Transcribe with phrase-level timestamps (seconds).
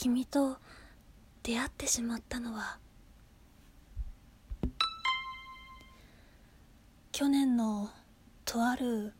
[0.00, 0.58] 君と
[1.42, 2.78] 出会ってしまったのは
[7.10, 7.90] 去年の
[8.44, 9.12] とある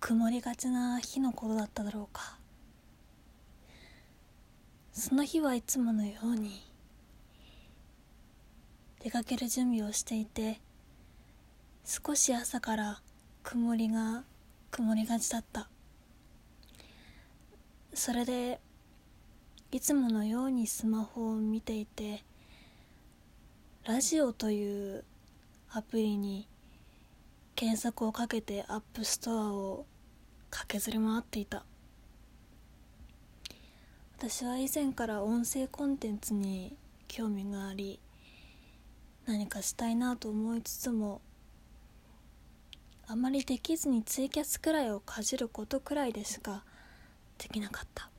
[0.00, 2.36] 曇りがちな日のことだっただろうか。
[4.92, 6.66] その日はいつものように
[8.98, 10.60] 出かける準備をしていて
[11.84, 13.00] 少し朝から
[13.44, 14.24] 曇りが
[14.72, 15.68] 曇りがちだった。
[17.94, 18.60] それで
[19.70, 22.24] いつものようにスマホを見ていて
[23.84, 25.04] ラジオという
[25.70, 26.48] アプリに
[27.54, 29.84] 検索をかけてアップストアを
[30.48, 31.64] 駆けずり回っていた。
[34.16, 36.74] 私は以前から音声コンテンツに
[37.06, 38.00] 興味があり
[39.26, 41.20] 何かしたいなと思いつつも
[43.06, 46.64] あまりできずにツイキャスくらいをかじることくらいでしか
[47.36, 48.10] できなかった。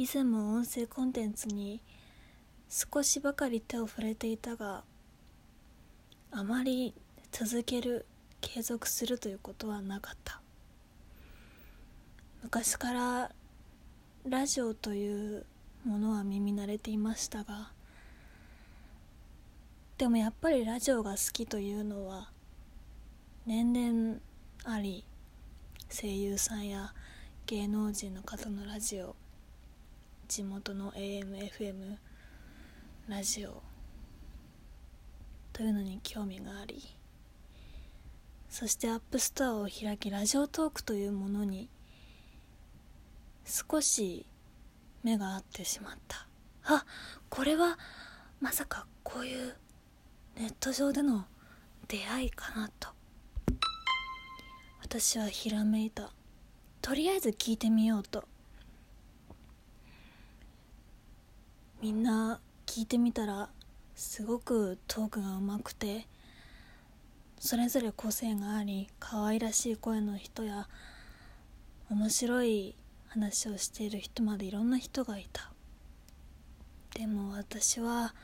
[0.00, 1.82] 以前も音声コンテンツに
[2.70, 4.82] 少しばかり手を触れていたが
[6.30, 6.94] あまり
[7.30, 8.06] 続ける
[8.40, 10.40] 継続するということはなかった。
[12.42, 13.30] 昔から
[14.26, 15.44] ラジオという
[15.84, 17.70] ものは耳慣れていましたが
[19.98, 22.30] でもやっぱりラジオが好きというのは
[23.44, 24.18] 年々
[24.64, 25.04] あり
[25.90, 26.94] 声優さんや
[27.44, 29.14] 芸能人の方のラジオ
[30.30, 31.96] 地元の AMFM
[33.08, 33.60] ラジオ
[35.52, 36.80] というのに興味があり
[38.48, 41.68] そしてアップストアを開きラジオトークというものに
[43.44, 44.24] 少し
[45.02, 46.28] 目が合ってしまった。
[46.62, 46.84] あ
[47.28, 47.76] これは
[48.40, 49.56] まさかこういう
[50.36, 51.24] ネット上での
[51.88, 52.90] 出会いかなと。
[54.80, 56.12] 私はひらめいた。
[56.82, 58.28] とりあえず聞いてみようと。
[61.82, 63.48] みんな聞いてみたら
[63.94, 66.06] すごくトークがうまくて
[67.38, 70.68] それぞれ個性があり可愛らしい声の人や
[71.88, 72.74] 面白い
[73.08, 75.50] 話をしている人までいろんな人がいた。
[76.94, 78.14] でも私は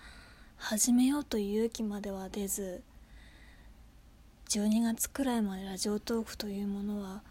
[0.59, 2.83] 始めようという勇気までは出ず
[4.51, 7.23] 12月くらいまでラジオトークというものは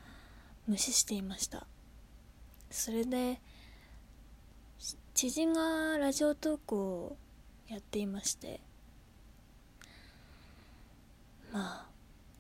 [0.67, 1.67] 無視していました。
[2.71, 3.39] それで
[5.13, 7.17] 知人がラジオトークを
[7.67, 8.59] やっていまして
[11.51, 11.85] まあ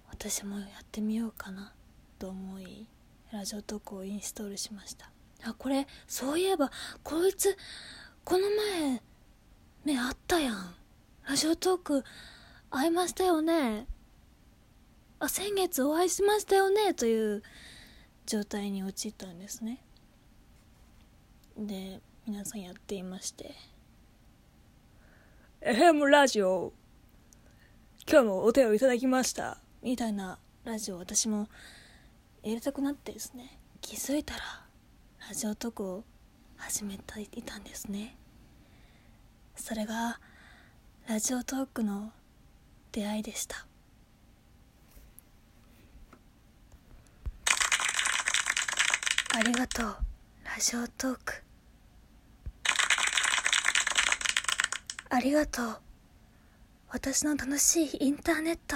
[0.09, 1.73] 私もやってみようかな
[2.19, 2.87] と思い
[3.31, 5.09] ラジオトークをインストールしました。
[5.43, 6.71] あこれそういえば
[7.03, 7.57] こいつ
[8.23, 9.01] この前
[9.83, 10.75] 目あったやん。
[11.27, 12.03] ラジオトーク
[12.69, 13.87] 会いましたよね。
[15.19, 17.43] あ先月お会いしましたよねという
[18.25, 19.81] 状態に陥ったんですね。
[21.57, 23.53] で皆さんやっていまして
[25.61, 26.73] 「FM ラジオ
[28.09, 31.47] 今日もお手をいただきました」みたいなラジオ私も
[32.41, 33.59] やりたくなってですね。
[33.79, 34.65] 気づいたら
[35.27, 36.03] ラジオトークを
[36.57, 38.17] 始めていたんですね。
[39.55, 40.19] それが
[41.07, 42.11] ラジオトークの
[42.91, 43.67] 出会いでした。
[49.35, 49.97] ありがとう。
[50.43, 51.44] ラジオトーク
[55.15, 55.77] ありがとう。
[56.89, 58.75] 私の楽しいインターネット。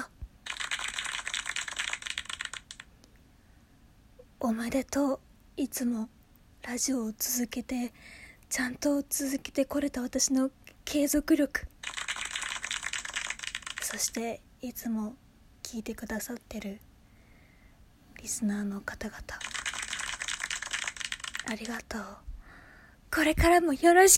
[4.40, 5.20] おめでとう。
[5.58, 6.08] いつも
[6.66, 7.92] ラジオを続けて
[8.50, 10.50] ちゃんと続けてこれた私の
[10.86, 11.68] 継続力。
[13.82, 15.16] そしていつも
[15.62, 16.80] 聞いてくださってる。
[18.22, 19.20] リスナーの方々。
[21.48, 22.02] ありがとう。
[23.14, 24.18] これからもよろしく。